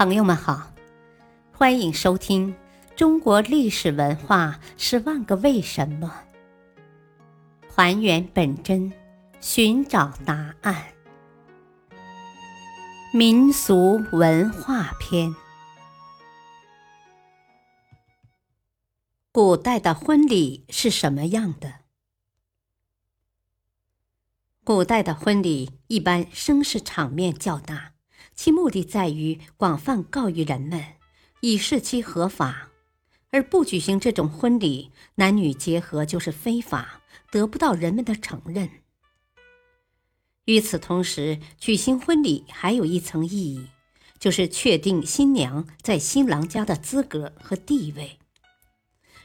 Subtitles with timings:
[0.00, 0.72] 朋友们好，
[1.52, 2.54] 欢迎收听
[2.96, 6.24] 《中国历史文化十万个为什么》，
[7.70, 8.90] 还原本真，
[9.42, 10.94] 寻找答案。
[13.12, 15.36] 民俗文化篇：
[19.30, 21.80] 古代的婚礼是什么样的？
[24.64, 27.92] 古代的婚礼一般声势场面较大。
[28.34, 30.84] 其目的在于广泛告谕人们，
[31.40, 32.70] 以示其合法，
[33.30, 38.70] 而不举行这种婚礼，男女结合就是非法，得不到人们的承认。
[40.46, 43.68] 与此同时，举行婚礼还有一层意义，
[44.18, 48.18] 就是确定新娘在新郎家的资格和地位。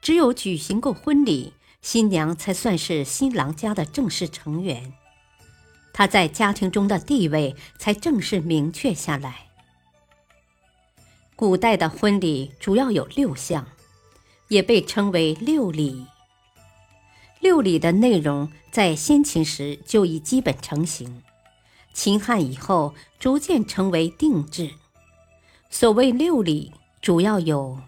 [0.00, 4.92] 只有举行过婚礼，新娘才算是新郎家的正式成员。
[5.98, 9.48] 他在家庭中的地位才正式明确下来。
[11.34, 13.66] 古代的婚礼主要有六项，
[14.46, 16.06] 也被称为六礼。
[17.40, 21.20] 六礼的内容在先秦时就已基本成型，
[21.92, 24.70] 秦汉以后逐渐成为定制。
[25.68, 27.80] 所谓六礼，主要有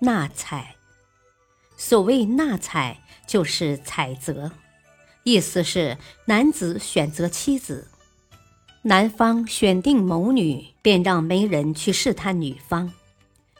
[0.00, 0.76] 纳采。
[1.78, 4.52] 所谓纳采，就是采择。
[5.26, 7.88] 意思是，男子选择妻子，
[8.82, 12.92] 男方选定某女，便让媒人去试探女方。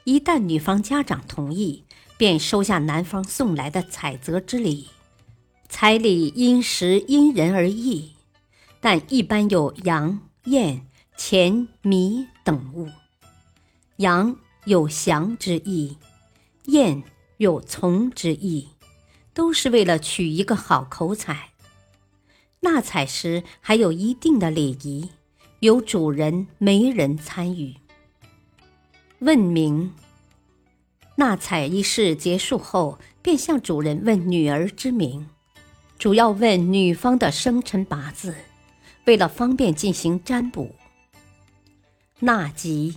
[0.04, 1.82] 一旦女方家长同意，
[2.16, 4.86] 便收下男方送来的采择之礼。
[5.68, 8.12] 彩礼因时因人而异，
[8.80, 12.88] 但一般有羊、燕、钱、米等物。
[13.96, 15.98] 羊有祥之意，
[16.66, 17.02] 燕
[17.38, 18.68] 有从之意，
[19.34, 21.50] 都是为了取一个好口彩。
[22.66, 25.10] 纳采时还有一定的礼仪，
[25.60, 27.76] 由主人、媒人参与。
[29.20, 29.94] 问名。
[31.14, 35.28] 纳采仪式结束后，便向主人问女儿之名，
[35.96, 38.34] 主要问女方的生辰八字，
[39.04, 40.74] 为了方便进行占卜。
[42.18, 42.96] 纳吉。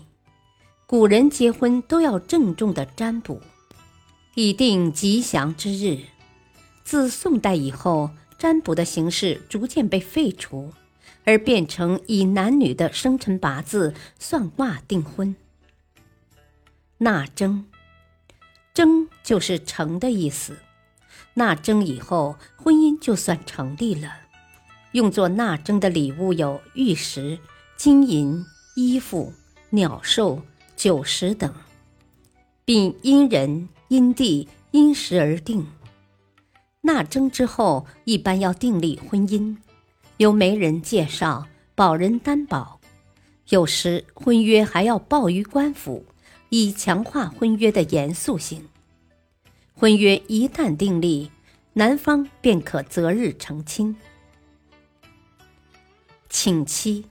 [0.87, 3.39] 古人结婚都要郑重的占卜，
[4.33, 5.99] 以定吉祥之日。
[6.83, 8.09] 自宋代以后。
[8.39, 10.71] 占卜的形式逐渐被废除，
[11.25, 15.35] 而变成以男女的生辰八字算卦订婚。
[16.99, 17.65] 纳征，
[18.73, 20.55] 征就是成的意思。
[21.33, 24.21] 纳征以后，婚姻就算成立了。
[24.93, 27.39] 用作纳征的礼物有玉石、
[27.77, 28.43] 金银、
[28.75, 29.33] 衣服、
[29.71, 30.41] 鸟兽、
[30.75, 31.53] 酒食等，
[32.65, 35.67] 并因人因地因时而定。
[36.81, 39.57] 纳征之后，一般要订立婚姻，
[40.17, 42.79] 由媒人介绍，保人担保。
[43.49, 46.05] 有时婚约还要报于官府，
[46.49, 48.69] 以强化婚约的严肃性。
[49.73, 51.31] 婚约一旦订立，
[51.73, 53.95] 男方便可择日成亲。
[56.29, 57.05] 请期。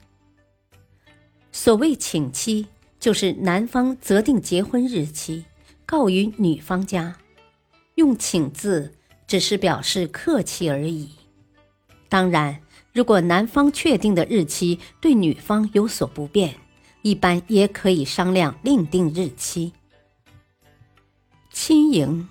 [1.51, 2.67] 所谓请期，
[2.99, 5.45] 就是男方择定结婚日期，
[5.85, 7.17] 告于女方家，
[7.95, 8.95] 用请字。
[9.29, 11.11] 只是表示客气而已。
[12.09, 16.55] 当然，如果男方确定的日期对女方有所不便，
[17.03, 19.71] 一般也可以商量另定日期。
[21.51, 22.27] 亲迎，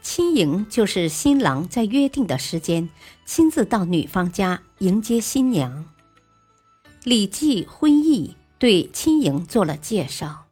[0.00, 2.88] 亲迎就是新郎在约定的时间
[3.26, 5.84] 亲自到女方家迎接新娘。
[7.04, 10.46] 《礼记·婚义》对亲迎做了介绍：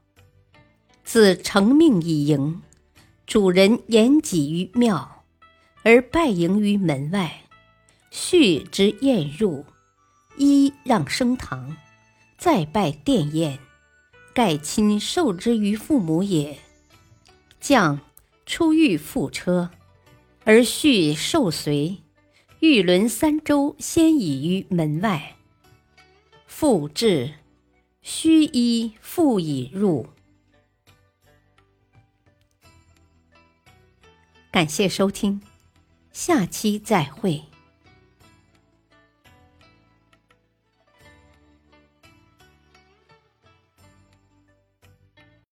[1.02, 2.60] 自成命以迎，
[3.26, 5.13] 主人言己于庙。
[5.86, 7.42] 而拜迎于门外，
[8.10, 9.66] 序之宴入，
[10.38, 11.76] 揖让升堂，
[12.38, 13.58] 再拜殿宴，
[14.32, 16.58] 盖亲受之于父母也。
[17.60, 18.00] 将
[18.46, 19.70] 出狱覆车，
[20.44, 21.98] 而序受随，
[22.60, 25.36] 欲轮三周，先已于门外。
[26.46, 27.34] 复至，
[28.00, 30.06] 须衣复已入。
[34.50, 35.42] 感谢收听。
[36.14, 37.53] 下期再会。